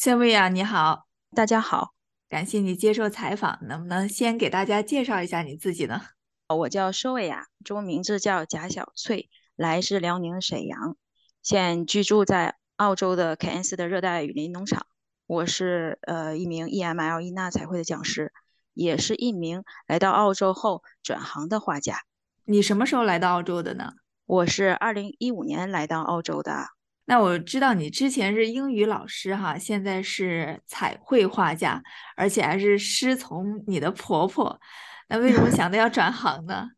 [0.00, 1.92] 谢薇娅，你好，大家好，
[2.28, 6.00] 感谢你接受采访，能不能先给大家介绍一下你自己呢？
[6.46, 10.96] 我叫舒薇娅，中文名字叫贾小翠，来自辽宁沈阳，
[11.42, 14.86] 现居住在澳洲的凯恩斯的热带雨林农场。
[15.26, 18.32] 我是呃一名 EML 伊娜彩绘的讲师，
[18.74, 22.02] 也是一名来到澳洲后转行的画家。
[22.44, 23.94] 你什么时候来到澳洲的呢？
[24.26, 26.68] 我是二零一五年来到澳洲的。
[27.10, 31.82] 那我知道你之前是英语老师哈，现在是彩绘画家，
[32.16, 34.60] 而且还是师从你的婆婆。
[35.08, 36.68] 那为什么 想到要转行呢？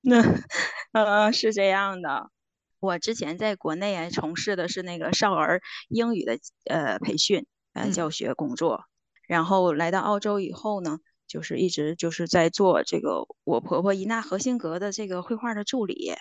[0.00, 0.22] 那
[0.92, 2.30] 呃是这样的，
[2.80, 7.44] 我之前在国内从事的是那个少儿英语的呃培训
[7.74, 8.84] 呃教学工作，
[9.28, 16.14] 然后来到澳洲以后呢，就是一直就是在做这个我婆婆伊娜核心格的这个绘画的助理。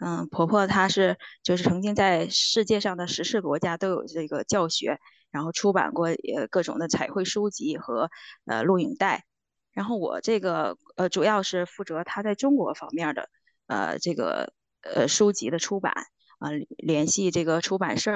[0.00, 4.98] 嗯，婆婆她是就是曾经在世界上的十四国家都有这个教学，
[5.30, 8.10] 然后出版过呃各种的彩绘书籍和
[8.46, 9.24] 呃录影带。
[9.72, 13.28] 然后我这个呃主要是负责她在中国方面的
[13.66, 15.92] 呃这个呃书籍的出版
[16.38, 18.12] 啊，联系这个出版社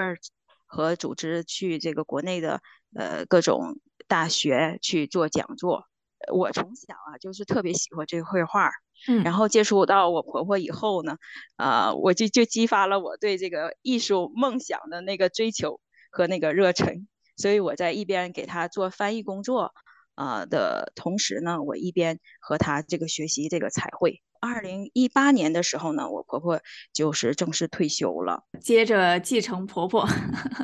[0.66, 2.60] 和组织去这个国内的
[2.94, 5.84] 呃各种大学去做讲座。
[6.32, 8.70] 我从小啊就是特别喜欢这个绘画。
[9.06, 11.16] 嗯，然后接触到我婆婆以后呢，
[11.56, 19.72] 呃，我就就激发了我对这个艺术梦想的那个追求和那个热忱，所以我在一边给她做翻译工作，
[20.16, 24.20] 呃的同时呢，我一边和她这个学习这个彩绘。
[24.40, 26.60] 二零一八年的时候呢，我婆婆
[26.92, 30.08] 就是正式退休了，接着继承婆婆。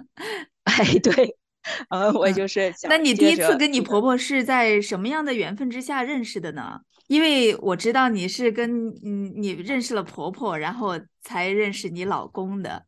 [0.63, 1.37] 哎，对，
[1.91, 2.73] 呃，我就是。
[2.89, 6.81] 那你第一次跟你婆婆是在什么样的缘分之下认识的呢？
[7.07, 12.87] 因为我知道你是跟嗯你认识了婆婆，然后才认识你老公的。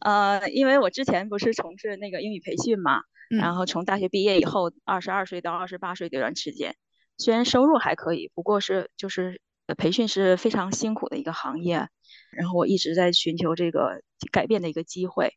[0.00, 6.76] 呃，因为我之前不是从事那个英语培训嘛，然后从大学毕业以后，二十二岁到二十八岁这段时间，
[7.18, 9.40] 虽然收入还可以，不过是就是
[9.76, 11.88] 培训是非常辛苦的一个行业。
[12.32, 14.02] 然后我一直在寻求这个
[14.32, 15.34] 改变的一个机会。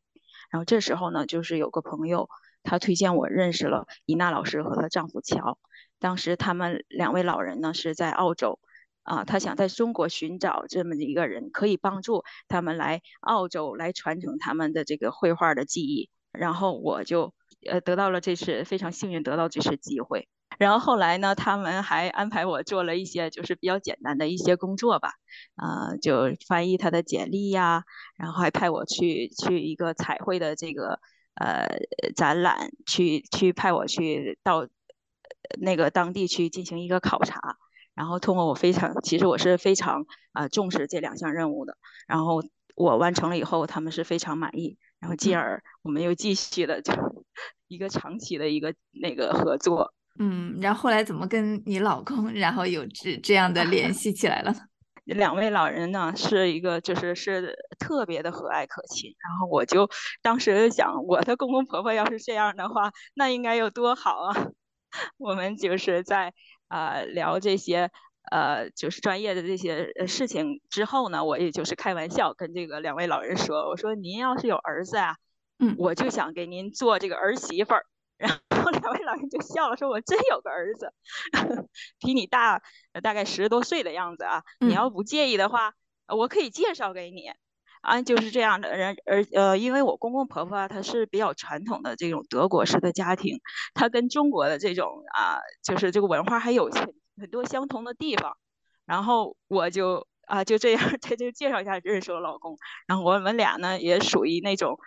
[0.50, 2.30] 然后这时候呢，就是有个朋友
[2.62, 5.58] 他推荐我认识了伊娜老师和她丈夫乔。
[6.04, 8.60] 当时他们两位老人呢是在澳洲，
[9.04, 16.10] 啊，他想在中国寻找这么一个人，可以帮助他们来澳洲来传承他们的这个绘画的技艺。
[16.34, 17.34] 然后我就
[17.66, 20.28] 呃得到了这次非常幸运得到这次机会。
[20.60, 25.14] 然后后来呢，他们还安排我做了一些就是比较简单的一些工作吧，
[25.56, 27.86] 啊，就翻译他的简历呀，
[28.18, 31.00] 然后还派我去去一个彩绘的这个
[31.36, 31.66] 呃
[32.14, 34.68] 展览，去去派我去到。
[35.60, 37.58] 那个当地去进行一个考察，
[37.94, 41.78] 然后通过我非常，其实我是非常啊重视这两项任务的。
[42.08, 42.44] 然后
[42.76, 46.94] 我完成了以后，他们是非常满意，然后进而我们又继续的就
[47.68, 49.94] 一个长期的一个那个合作。
[50.20, 54.54] 嗯，然后后来怎么跟你老公，然后有这这样的联系起来了？
[55.06, 59.90] 两位老人呢是一个就是是特别的和蔼可亲，然后我就
[60.22, 64.48] 当时想，我的公公婆婆要是这样的话，那应该有多好啊！
[65.18, 66.34] 我们就是在
[66.68, 67.92] 呃聊这些
[68.32, 75.18] 呃就是专业的这些事情之后呢，我也就是开玩笑跟这个两位老人说，我说您要是有儿子啊，
[75.60, 77.86] 嗯，我就想给您做这个儿媳妇儿。
[78.24, 80.94] 然后两位老人就笑了，说我真有个儿子，
[82.00, 82.62] 比你大
[83.02, 85.74] 大概十多岁的样子啊，你要不介意的话，
[86.08, 87.32] 我可以介绍给你。
[87.84, 93.38] 啊，就是这样的人，而呃，因为我公公婆婆他是比较传统的这种德国式的家庭，
[93.76, 98.38] 他跟中国的这种啊，就是这个文化还有很很多相同的地方。
[98.86, 102.58] 然后我就啊就这样，他就介绍一下认识我老公。
[102.88, 104.80] 然后我们俩呢也属于那种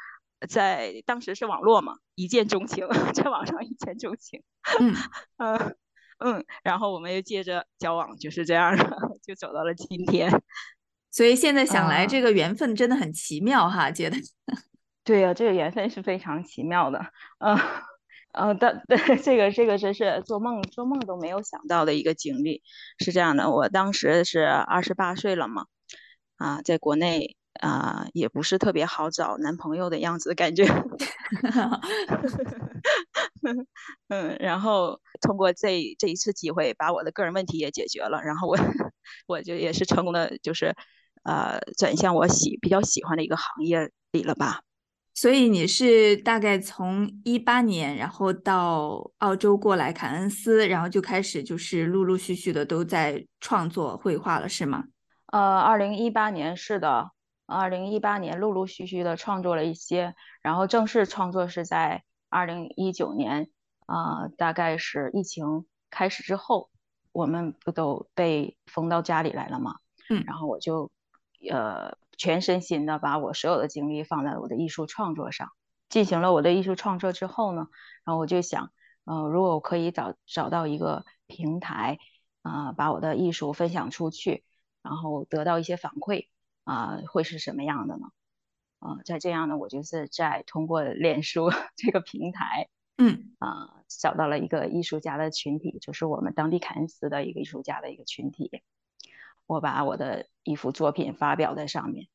[0.48, 4.42] 在当时是网络嘛，一见钟情， 在网上一见钟情。
[4.80, 4.94] 嗯
[5.36, 5.76] 嗯
[6.18, 8.84] 嗯，然后我们又接着交往，就是这样的，
[9.22, 10.30] 就走到了今天。
[11.16, 14.19] 所以现在想来，这个缘分真的很奇妙哈，觉得。
[15.03, 17.07] 对呀，这个缘分是非常奇妙的，
[17.39, 17.57] 嗯，
[18.34, 22.63] 呃，但对这个这个真是做梦做梦都没有想到的一个经历。
[22.98, 25.65] 是这样的，我当时是二十八岁了嘛，
[26.36, 30.66] 啊，在国内啊也不是特别好找男朋友的样子，感觉。
[34.09, 38.59] 嗯，然后通过这这一次机会，把我的个人问题也解决了，然后我
[39.27, 40.74] 我就也是成功的，就是。
[41.26, 44.60] 呃，转向我喜比较喜欢的一个行业里了吧？
[45.12, 54.84] 所以你是大概从一八年，然后到澳洲过来凯恩斯，然后就开始就是陆陆续续的都在创作绘画了，是吗？
[55.32, 57.10] 呃，二零一八年是的，
[57.46, 63.48] 二零一八年陆陆续续的创作了一些，然后正式创作是在二零一九年
[63.86, 66.68] 啊，大概是疫情开始之后，
[67.12, 69.76] 我们不都被封到家里来了吗？
[70.10, 70.90] 嗯，然后我就
[71.50, 75.50] 呃全身心的把我所有的精力放在我的艺术创作上，
[75.88, 77.68] 进行了我的艺术创作之后呢，
[78.04, 78.72] 然后我就想，
[79.04, 81.98] 呃，如果我可以找找到一个平台，
[82.42, 84.44] 啊，把我的艺术分享出去，
[84.83, 86.28] 然后得到一些反馈，
[86.65, 88.06] 啊，会是什么样的呢？
[88.78, 92.68] 啊，在这样呢，我就是在通过脸书 这个平台，
[92.98, 98.62] 嗯，啊，找到了一个艺术家的群体，就是我们当地凯恩斯的一个艺术家的一个群体。
[99.47, 102.09] 我把我的一幅作品发表在上面，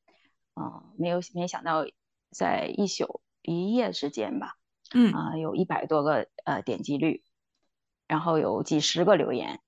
[0.54, 1.86] 啊，没有没想到，
[2.32, 4.56] 在一宿一夜之间吧，
[4.94, 7.24] 嗯，啊，有一百多个呃点击率，
[8.08, 9.62] 然后有几十个留言，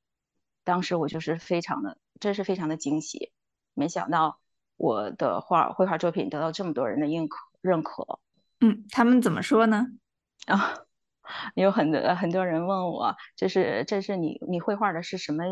[0.64, 3.32] 当时我就是非常的，真是非常的惊喜，
[3.74, 4.40] 没想到。
[4.76, 8.20] 我的画绘画作品得到这么多人的认可，认可，
[8.60, 9.86] 嗯，他们怎么说呢？
[10.48, 10.80] 啊，
[11.54, 15.44] 有很多很多人问我，这是这是你你绘画的是什么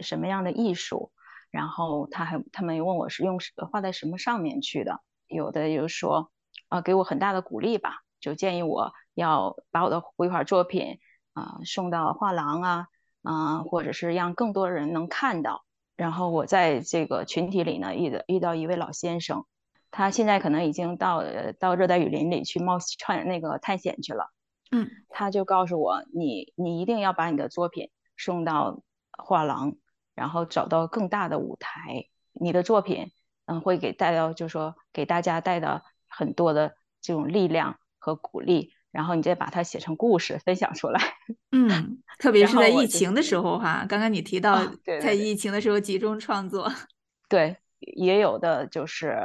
[0.00, 1.12] 什么样的艺术？
[1.54, 3.38] 然后他还他们问我是用
[3.70, 5.00] 画在什么上面去的？
[5.28, 6.32] 有的就说
[6.68, 10.98] 啊，给我很大的鼓励吧，就建议我要把我的绘画作品
[11.32, 12.86] 啊送到画廊啊
[13.22, 15.64] 啊，或者是让更多人能看到。
[15.94, 19.46] 然后我在这个群体里呢，遇到遇到一位老先生，
[19.92, 21.22] 他现在可能已经到
[21.60, 24.32] 到热带雨林里去冒穿那个探险去了。
[24.72, 29.76] 嗯，他就告诉我，你你一定要把你的作品送到画廊，
[30.14, 32.06] 然后找到更大的舞台。
[32.32, 33.12] 你的作品，
[33.46, 38.72] 嗯，会给带到，就是说给大家带到很多的这种力量和鼓励。
[38.90, 41.00] 然后你再把它写成故事分享出来。
[41.50, 44.64] 嗯，特别是在疫情的时候哈，刚刚你提到
[45.02, 46.70] 在疫情的时候集中创作。
[47.28, 49.16] 对，也有的就是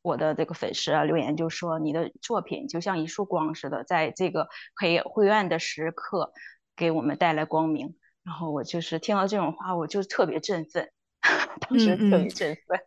[0.00, 6.32] 我的这个粉丝啊留言就说你的作品就像一束光似的，在这个黑灰暗的时刻
[6.74, 7.96] 给我们带来光明。
[8.26, 10.90] 然后我就是听到这种话，我就特别振奋，
[11.60, 12.78] 当时特别振奋。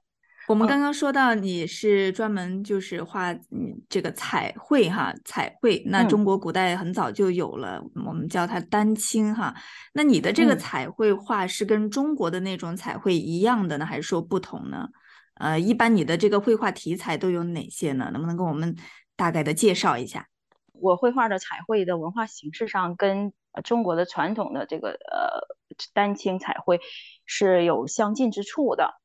[0.49, 9.55] 我们刚刚说到你是专门就是画嗯这个彩绘哈彩绘，那中国古代很早就有了，我们叫它丹青哈。
[9.93, 14.89] 那你的这个彩绘画是跟中国的那种彩绘一样的呢，还是说不同呢？
[15.35, 18.09] 呃，一般你的这个绘画题材都有哪些呢？
[18.11, 18.75] 能不能跟我们
[19.15, 20.27] 大概的介绍一下？
[20.81, 23.33] 我绘画的彩绘的文化形式上跟
[23.63, 25.47] 中国的传统的这个呃
[25.93, 26.79] 丹青彩绘
[27.25, 28.95] 是有相近之处的。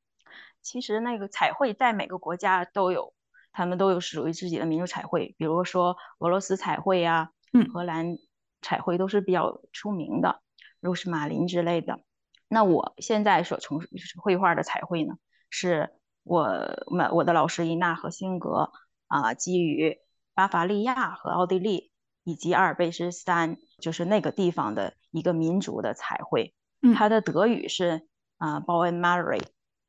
[0.63, 3.13] 其实那个彩绘在每个国家都有，
[3.53, 8.17] 他们都有属于自己的民族彩绘，比如说俄罗斯彩绘呀，嗯，荷兰
[8.63, 10.41] 彩绘都是比较出名的，
[10.81, 12.01] 如是马林之类的。
[12.49, 13.89] 那我现在所从事
[14.19, 15.15] 绘画的彩绘呢，
[15.51, 15.91] 是
[16.23, 16.49] 我
[16.87, 18.73] 们我的老师伊娜和辛格
[19.07, 19.99] 啊，基于
[20.35, 21.93] 巴伐利亚和奥地利
[22.25, 26.55] 以及阿尔卑斯山，就是那个地方的一个民族的彩绘，
[26.97, 28.07] 它的德语是
[28.39, 29.43] 啊 b o e n m a r y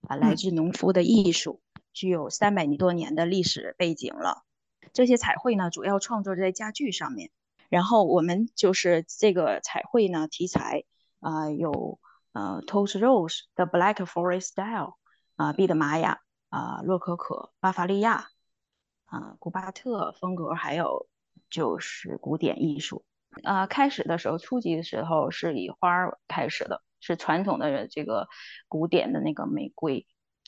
[0.07, 1.61] 啊，来自农夫的艺术，
[1.93, 4.43] 具有三百多年的历史背景了。
[4.93, 7.31] 这些彩绘呢，主要创作在家具上面。
[7.69, 10.83] 然后我们就是这个彩绘呢，题材
[11.19, 11.99] 啊，有
[12.31, 14.93] 呃 t o s t Rose 的 Black Forest Style
[15.35, 16.19] 啊，毕德玛雅
[16.49, 18.27] 啊，洛可可、巴伐利亚
[19.15, 21.07] 啊，古巴特风格，还有
[21.49, 23.05] 就是古典艺术。
[23.43, 26.81] 啊，开始的时候，初级的时候是以花儿开始的。
[27.01, 28.27] 是传统的这个
[28.67, 30.07] 古典的那个玫瑰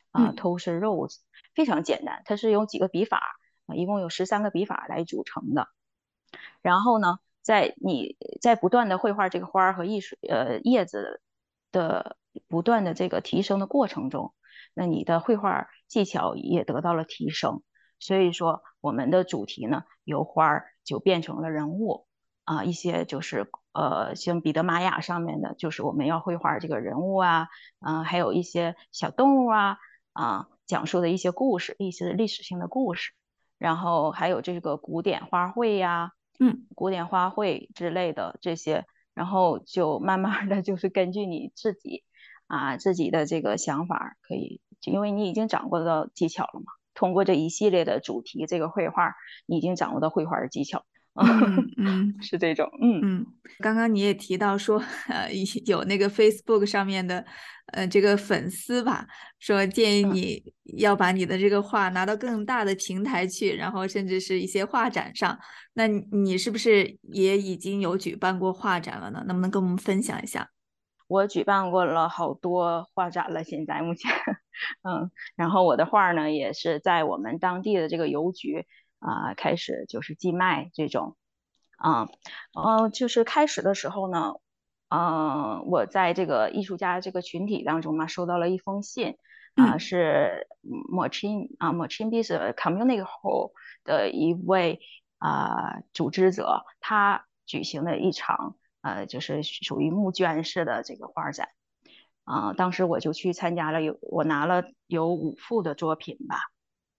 [0.09, 1.17] 啊 t o s t Rose
[1.53, 3.21] 非常简单，它是用几个笔法
[3.67, 5.67] 啊，一共有十三个笔法来组成的。
[6.63, 11.21] 然后呢，在你在不断的绘画这个花儿和艺术呃叶子
[11.71, 14.33] 的不断的这个提升的过程中，
[14.73, 17.61] 那你的绘画技巧也得到了提升。
[17.99, 22.05] 所以说，我们的主题呢，由花儿就变成了人物。
[22.43, 27.49] 啊，一些就是呃，像彼得玛雅上面的，就是我们要绘画这个人物啊，
[27.85, 29.77] 嗯，还有一些小动物啊，
[30.13, 33.11] 啊，讲述的一些故事，一些历史性的故事，
[33.57, 42.05] 然后还有这个古典花卉呀，嗯，古典花卉之类的这些，然后就慢慢的就是根据你自己
[42.47, 49.13] 啊自己的这个想法，可以，因为你已经掌握到技巧了嘛，通过这一系列的主题，这个绘画，
[49.45, 50.83] 你已经掌握到绘画的技巧。
[51.13, 53.25] 嗯 嗯，是这种，嗯嗯，
[53.59, 55.31] 刚刚你也提到说，呃，
[55.65, 57.23] 有那个 Facebook 上面的，
[57.73, 59.07] 呃，这个粉丝吧，
[59.39, 60.43] 说建议你
[60.77, 65.37] 要把你的这个画拿到更大的平台去，然后甚至是一些画展上。
[65.73, 69.23] 那你是不是也已经有举办过画展了呢？
[69.27, 70.49] 能不能跟我们分享一下？
[71.07, 74.11] 我举办过了好多画展了，现在目前，
[74.81, 78.65] 嗯，然后我的画呢，也是在我们当地的这个邮局。
[78.99, 81.15] 啊，开始就是寄卖这种，
[81.77, 82.09] 啊，
[82.55, 84.33] 呃，就是开始的时候呢，
[84.89, 89.19] 嗯，我在这个艺术家这个群体当中嘛，收到了一封信，
[89.53, 93.51] 啊，是 Mochin 啊，Mochin b i s Community Hall
[93.83, 94.79] 的一位
[95.19, 101.49] 啊组织者，他举行了一场呃，就是属于募捐式的这个画展，
[102.27, 106.37] 啊，当时我就去参加了，有我拿了有五幅的作品吧，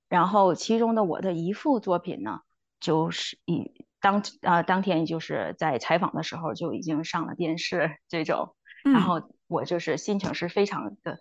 [0.09, 2.41] 然后其中的我的一幅作品呢，
[2.81, 3.85] 就是以。
[4.01, 8.55] 当啊，当天就是在采访的时候就已经上了电视这种，
[8.85, 11.19] 然后我就是心情是非常的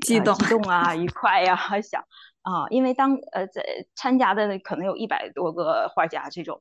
[0.00, 2.02] 激动激动啊，愉快呀， 想
[2.42, 3.62] 啊，因为当呃在
[3.94, 6.60] 参加的可能有一百多个画家这种，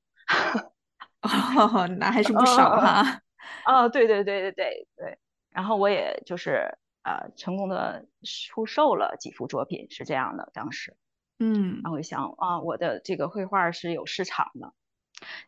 [1.23, 3.21] 哦，那还是不少哈。
[3.65, 5.17] 哦，对对对对对对，
[5.59, 10.95] 然后我也就是呃成功的出售了几幅作品，是这样的，当时，
[11.37, 14.73] 嗯，然后我想啊，我的这个绘画是有市场的。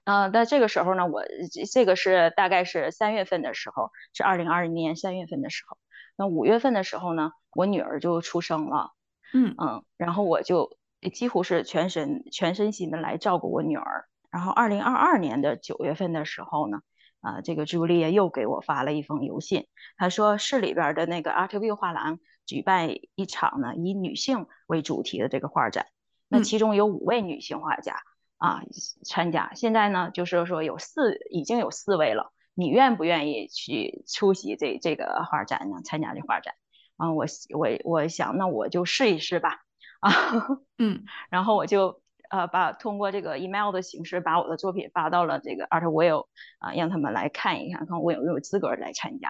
[0.03, 1.23] 嗯，在这个时候呢，我
[1.71, 5.77] 这个是大概是三月份的时候，是二零二零年三月份的时候。
[6.17, 8.91] 那五月份的时候呢，我女儿就出生了，
[9.33, 10.77] 嗯嗯，然后我就
[11.13, 14.09] 几乎是全身全身心的来照顾我女儿。
[14.29, 16.81] 然后二零二二年的九月份的时候呢，
[17.21, 25.87] 啊，这个朱丽叶又给我发了一封邮信，她说市里边的那个 Art View 画廊举办一场呢以女性为主题的这个画展，
[26.27, 27.95] 那其中有五位女性画家。
[28.37, 28.63] 啊，
[29.05, 32.33] 参加现在呢，就是说有四，已经有四位了。
[32.55, 35.77] 你愿不愿意去出席这这个画展呢？
[35.85, 36.55] 参加这画展？
[36.97, 39.59] 啊，我我我想，那我就试一试吧。
[39.99, 40.09] 啊，
[40.79, 42.01] 嗯，然后我就
[42.31, 46.27] 呃把通过这个 email 的形式把我的作品发到了这个 Art Will
[46.59, 49.29] 啊，让他们来看一看，看我有没有资格来参加。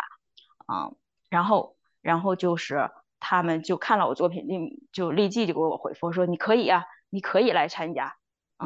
[0.67, 0.91] 啊，
[1.29, 2.89] 然后然后就是
[3.19, 8.15] 他们就看了我作品，立就立即就给我回复说你可以啊，你可以来参加。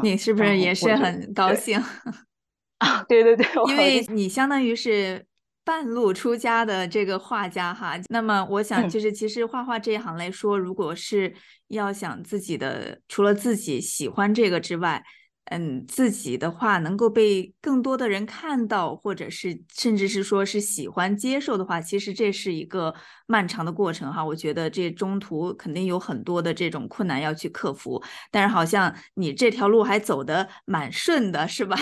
[0.03, 1.79] 你是不是也是很高兴
[2.79, 3.03] 啊？
[3.07, 5.25] 对对对，因为你相当于是
[5.65, 7.99] 半路出家的这个画家哈。
[8.07, 11.35] 那么我想，就是其实画画这一行来说，如果是
[11.67, 15.03] 要想自己的，除了自己喜欢这个之外。
[15.51, 22.91] 嗯，自己的话能够被更多的人看到，或者是甚至是说是喜欢接受的话，其实这是一个
[23.27, 24.25] 漫长的过程哈。
[24.25, 31.77] 我觉得这中途肯定有很多的这种困难要去克服，但是好像你这条路还走得蛮顺的，是吧？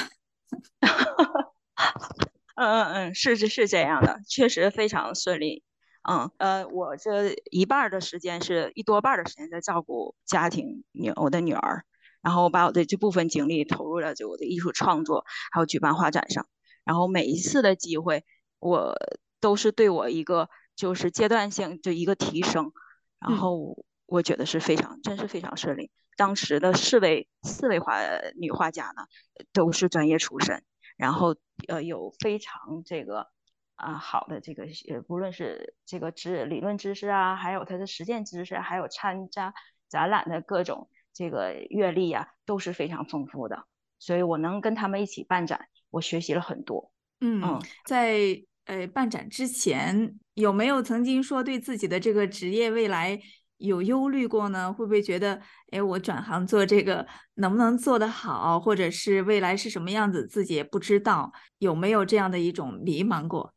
[2.55, 5.63] 嗯嗯嗯，是是是这样的，确实非常顺利。
[6.10, 11.86] 嗯呃，我这一半的时间是一多半的时间在照顾家庭女我的女儿。
[12.22, 16.48] 然后把我的这部分精力投入了就我的艺术创作，还有举办画展上。
[16.86, 18.24] 然后每一次的机会，
[18.60, 18.95] 我
[19.41, 22.72] 都是对我一个就是阶段性就一个提升。
[23.19, 25.91] 然后我觉得是非常，真是非常顺利。
[26.15, 28.00] 当时的四位四位画
[28.39, 29.03] 女画家呢，
[29.51, 30.63] 都是专业出身，
[30.95, 31.36] 然后
[31.67, 33.27] 呃有非常这个
[33.75, 39.53] 啊好的这个呃不论是这个知理论知识啊，还有他的实践知识，还有参加
[39.89, 40.89] 展览的各种。
[41.15, 43.67] 这个阅历啊都是非常丰富的，
[44.00, 46.91] 所以我能跟他们一起办展，我学习了很多。
[47.22, 48.17] 嗯，在
[48.65, 53.22] 呃办展之前，有没有曾经说对自己的这个职业未来
[53.63, 54.72] 有忧虑过呢？
[54.72, 55.41] 会不会觉得，
[55.72, 63.53] 哎，我转行做这个能不能做得好，或者是未来是什么样子，自己也不知道，有没有这样的一种迷茫过？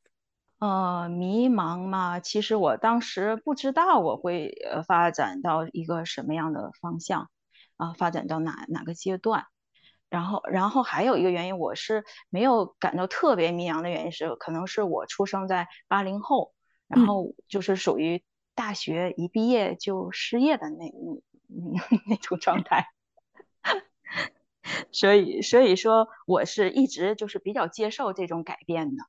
[0.59, 7.29] 呃，迷茫嘛，其实我当时不知道我会呃发展到一个什么样的方向。
[7.79, 9.45] 啊，发展到哪哪个阶段？
[10.09, 16.55] 然后，然后还有一个原因，我是没有感到特别迷茫的原因是，可能是我出生在八零后，
[16.89, 18.25] 然后就是属于
[18.57, 20.93] 大学一毕业就失业的那
[21.47, 22.89] 那那种状态，
[24.91, 29.05] 所以，所以说我是一直就是比较接受这种改变的。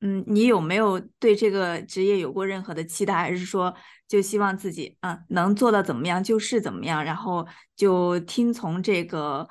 [0.00, 3.74] 嗯，你有没有对这个职业有过任何的期待，还是说
[4.06, 9.48] 就希望自己啊能做到怎么样就是怎么样，然后就听从这个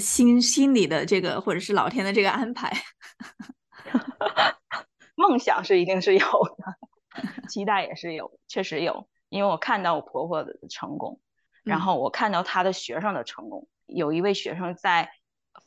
[0.00, 2.72] 心心里的这个或者是老天的这个安排？
[5.16, 6.87] 梦想是一定是有的，
[7.48, 11.20] 期待也是有，确实有，因为我看到我婆婆的成功，
[11.64, 15.10] 然后我看到她的学生的成功，有一位学生在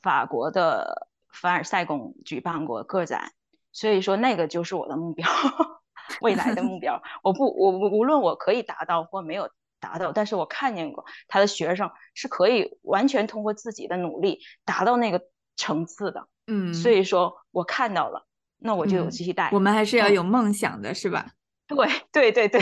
[0.01, 3.31] 法国的凡尔赛宫举办过个展。
[3.73, 5.25] 所以说，那个就是我的目标，
[6.19, 7.01] 未来的目标。
[7.23, 15.21] 我不，我无论我可以达到或没有达到，但是我看见过他的学生是可以完全通过自己的努力达到那个
[15.55, 16.27] 层次的。
[16.47, 18.27] 嗯，所以说我看到了，
[18.57, 19.49] 那我就有期待。
[19.53, 21.31] 我们还是要有梦想的，是吧？
[21.75, 22.61] 对， 对，对，对。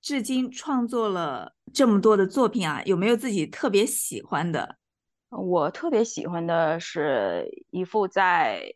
[0.00, 4.76] 至今创作了这么多的作品啊，有没有自己特别喜欢的？
[5.30, 8.72] 我特别喜欢的是一幅在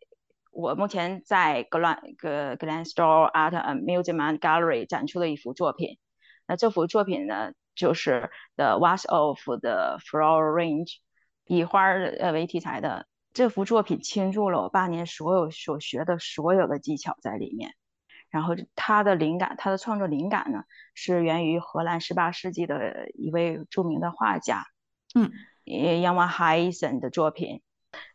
[0.51, 3.53] 我目前在格兰格格兰 store art
[3.83, 5.97] museum and gallery 展出的一幅作品。
[6.45, 10.97] 那这幅作品呢，就是 the Wash of the flower range，
[11.45, 17.73] 以花呃为题材的这幅作品倾注了我八年所有所学的所有的技巧在里面。
[18.33, 20.63] 然后他的灵感，他的创作灵感呢，
[20.95, 24.65] 是源于荷兰十八世纪的一位著名的画家。
[25.13, 25.31] 嗯。
[26.01, 27.61] 杨万海森的作品，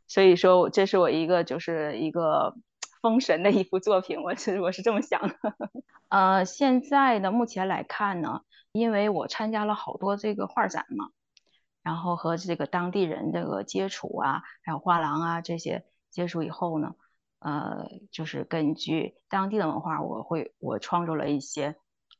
[0.07, 2.55] 所以说这是我一个就是一个
[3.01, 5.35] 封神的一幅作品，我是我是这么想的。
[6.11, 11.09] 呃，现在呢，目前来看呢，因为我参加了好多这个画展嘛，
[11.83, 16.97] 然后和这个当地人这个接触啊，还有画廊啊这些接触以后呢，
[17.41, 21.77] 呃，就是根据当地的文化，我会我创作了一些，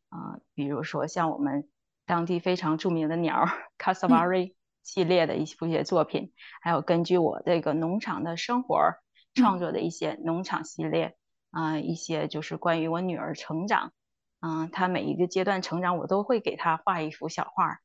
[0.09, 1.69] 啊，比如说像我们
[2.07, 3.47] 当地非常著名的鸟
[3.79, 4.55] cassowary。
[4.89, 6.33] 系列的一些一些作品，
[6.63, 8.95] 还有根据我这个农场的生活
[9.35, 11.15] 创作的一些农场系列
[11.51, 13.93] 啊，一些就是关于我女儿成长，
[14.41, 17.81] 嗯，她每一个阶段成长，我都会给她画一幅小画，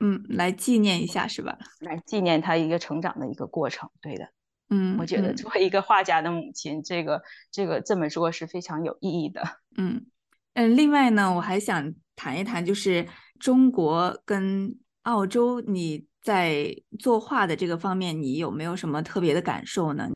[0.00, 1.56] 嗯，来纪念一下是吧？
[1.78, 4.28] 来纪念她一个成长的一个过程，对的，
[4.70, 9.42] 嗯，我觉得作为一个画家的母亲，这个这个这么做是非常有意义的，
[9.76, 10.06] 嗯
[10.54, 13.06] 嗯，另外呢，我还想谈一谈，就是
[13.38, 16.06] 中国跟澳洲你。
[16.20, 20.10] 在作画的这个方面，你有没有什么特别的感受呢？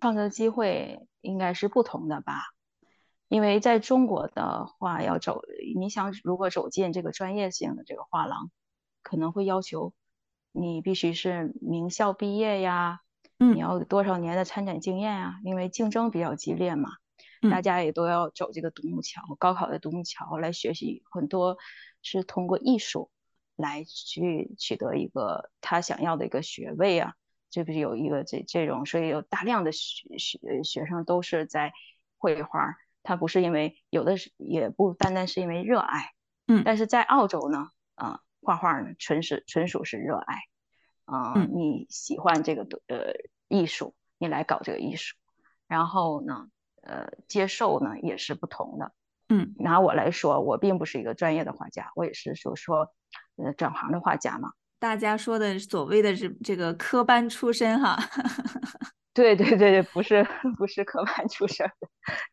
[0.00, 2.40] 创作机会应该是不同的吧，
[3.28, 5.42] 因为在中国的话，要走，
[5.78, 8.50] 你想如果走进这个专业性的这个画廊，
[9.02, 9.92] 可能会要求
[10.50, 13.00] 你必须是名校毕业呀，
[13.42, 15.34] 嗯，你要多少年的参展经验啊？
[15.44, 16.90] 因为竞争比较激烈嘛，
[17.50, 21.56] 大家也都要走这个独木桥，高考的独木桥来学习，很多
[22.02, 23.10] 是通过艺术。
[23.54, 27.12] 来去取得一个他想要的一个学位啊，
[27.50, 31.72] 这不是有一个这这种，所以有大量的学学学生都是在
[32.16, 36.12] 绘画，他不是因为有的是也不单单是因为热爱，
[36.48, 40.38] 嗯，但是在澳洲呢，啊，画画呢纯是纯属是热爱，
[41.04, 43.12] 啊，你喜欢这个呃
[43.48, 45.16] 艺术，你来搞这个艺术，
[45.68, 46.48] 然后呢，
[46.82, 48.92] 呃，接受呢也是不同的，
[49.28, 52.92] 嗯，拿我来说，我并不是一个专业的画家，我也是说说。
[53.36, 57.96] 呃，转行的画家嘛，大家说的所谓的这这个科班出身哈，
[59.12, 61.66] 对对对对，不是不是科班出身，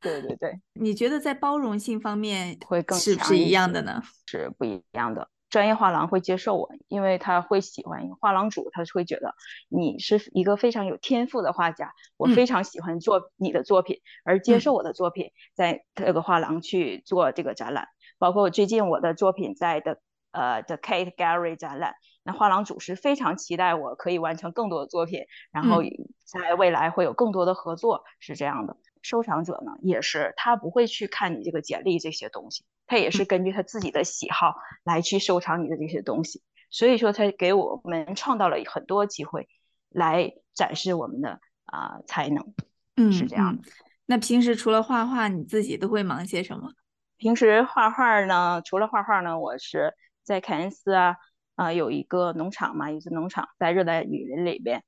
[0.02, 0.60] 对对对。
[0.74, 4.02] 你觉得在包容性方面会更是不是一样的呢？
[4.28, 5.30] 是不一样的。
[5.50, 9.36] 专业画廊会接受我，因为他会喜欢画廊主，他会觉得
[9.68, 20.00] 你是一个非常有天赋的画家，我非常喜欢做你的作品，而接受我的作品在这个画廊去做这个展览，包括最近我的作品在的。
[20.32, 25.82] 呃，The Kate Gallery 展览，那画廊主是非常期待我可以完成更多的作品，然后
[26.24, 28.78] 在未来会有更多的合作，是这样的。
[29.02, 39.48] 收藏者呢，也是他不会去看你这个简历这些东西，他也是根据他自己的喜好来去收藏你的这些东西，所以说他给我们创造了很多机会
[39.90, 42.54] 来展示我们的啊才能，
[42.96, 43.64] 嗯，是这样的。
[44.06, 46.72] 那平时除了画画，你自己都会忙些什么？
[47.18, 49.94] 平时画画呢，除了画画呢，我是。
[50.22, 51.16] 在凯恩斯啊，
[51.56, 54.84] 啊有一个农场嘛，一个农场在热带雨林里边，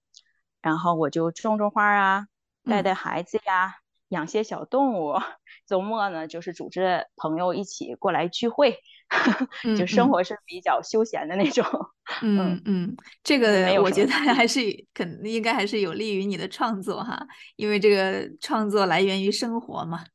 [0.62, 2.28] 然后我就种种花啊，
[2.64, 3.78] 带带孩子呀，
[4.12, 5.16] 养些小动物。
[5.68, 8.78] 周末呢，就是组织朋友一起过来聚会，
[9.78, 11.66] 就生活是比较休闲的那种。
[12.24, 14.62] 嗯嗯，这个我觉得还是
[14.94, 20.06] 肯应该还是有利于你的创作哈，因为这个创作来源于生活嘛。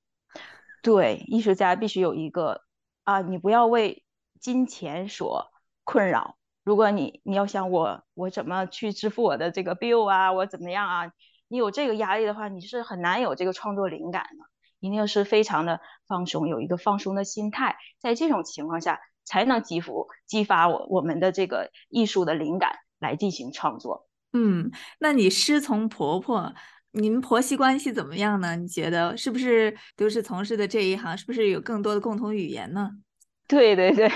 [0.83, 2.63] 对，艺术家必须有一个
[3.05, 4.03] 啊，你不要为。
[4.39, 5.51] 金钱所
[5.83, 6.37] 困扰。
[6.63, 11.11] 如果你你要想我我怎么去支付我的这个 bill 啊，我怎么样啊？
[11.49, 14.47] 你有这个压力的话，你是很难有这个创作灵感的。
[14.79, 19.93] 一定是非常的放松，有一个放松的心态，在这种情况下才能激发
[20.27, 24.07] 激发我我们的这个艺术的灵感来进行创作。
[24.35, 26.55] 嗯，那你师从婆婆，
[26.93, 28.55] 你们婆媳关系怎么样呢？
[28.55, 31.17] 你觉得是不是都是从事的这一行？
[31.17, 32.91] 是不是有更多的共同语言呢？
[33.49, 34.13] 对对对。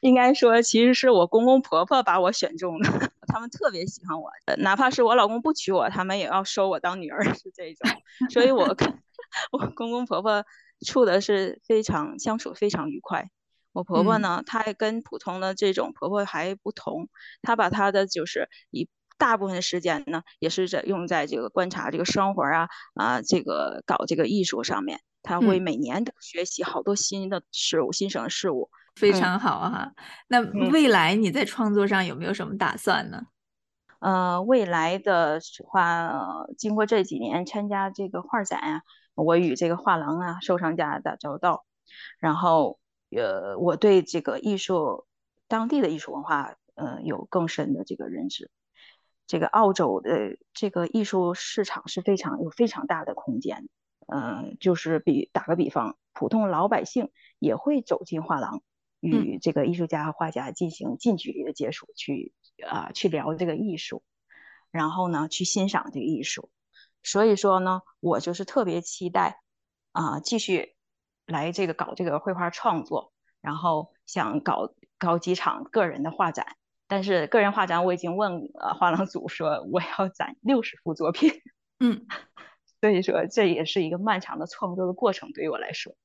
[0.00, 2.88] 应该说，其实是我公公婆婆把我选中的，
[3.26, 7.90] 他们特别喜欢我，哪怕是我老公不娶我，他们也要收我当女儿，是这种。
[8.30, 8.88] 所以我跟
[9.50, 10.44] 我公公婆婆
[10.86, 13.30] 处的是非常相处非常愉快。
[13.72, 17.08] 我婆婆呢，她跟普通的这种婆婆还不同，
[17.42, 18.88] 她把她的就是一
[19.18, 25.00] 大部分时间呢，也是在用在这个观察这个生活啊啊，这个搞这个艺术上面。
[25.22, 28.70] 她会每年都学习好多新的事物、新生事物。
[28.94, 29.92] 非常好哈，
[30.28, 33.22] 那未来你在创作上有没有什么打算呢？
[34.00, 38.82] 呃，未来的话，经过这几年参加这个画展啊，
[39.14, 41.64] 我与这个画廊啊、收藏家打交道，
[42.18, 45.06] 然后呃，我对这个艺术
[45.46, 48.50] 当地的艺术文化，呃，有更深的这个认知。
[49.28, 53.68] 这个澳洲的这个艺术市场是非常有非常大的空间，
[54.12, 58.62] 嗯，就是比打个比方，普通老百姓也会走进画廊，
[59.02, 62.32] 与这个艺术家和画家进行近距离的接触，去
[62.66, 64.02] 啊去聊这个艺术，
[64.70, 66.50] 然后呢去欣赏这个艺术。
[67.02, 69.40] 所以说呢，我就是特别期待
[69.90, 70.76] 啊继续
[71.26, 76.56] 来这个搞这个绘画创作，然后想搞搞几场个人的画展。
[76.86, 81.32] 但是个人画展，我已经问呃画廊组说我要展六十幅作品，
[81.80, 82.06] 嗯，
[82.80, 85.96] 所以说这也是一个漫长的创作的过程对于我来说，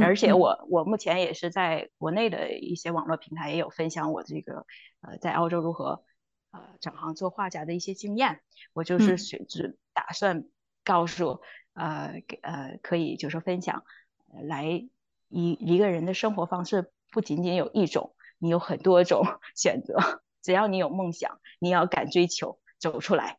[0.00, 4.66] 而且我我目前也是在国内的一些网络平台也有分享我这个
[5.00, 6.04] 呃在澳洲如何
[6.50, 8.40] 呃转行做画家的一些经验，
[8.72, 10.44] 我就是选只打算
[10.84, 11.40] 告诉
[11.74, 13.84] 呃呃可以就是分享
[14.44, 14.64] 来
[15.28, 18.14] 一一个人的生活方式不仅仅有一种。
[18.44, 19.22] 你有很多种
[19.54, 23.38] 选择，只要你有梦想，你要敢追求，走出来，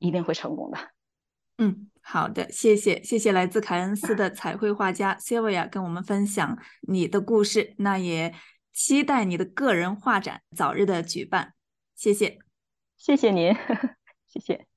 [0.00, 0.78] 一定会成功的。
[1.62, 7.74] 嗯，好的，谢谢，谢谢来自凯恩斯的彩绘画家 Sylvia 跟我们分享你的故事。
[7.76, 8.34] 那也
[8.72, 11.52] 期待你的个人画展早日的举办。
[11.94, 12.38] 谢谢，
[12.96, 13.54] 谢谢您，
[14.26, 14.69] 谢谢。